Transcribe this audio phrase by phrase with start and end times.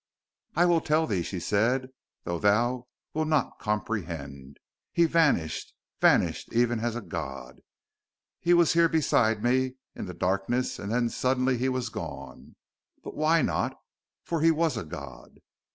[0.55, 1.89] "I will tell thee," she said;
[2.23, 4.57] "though thou wilt not comprehend.
[4.91, 5.75] He vanished.
[5.99, 7.61] Vanished, even as a god.
[8.39, 12.55] He was here beside me, in the darkness and then suddenly he was gone.
[13.03, 13.77] But why not?
[14.23, 15.37] For he was a god...."